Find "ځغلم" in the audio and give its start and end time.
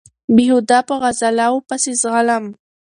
2.01-2.43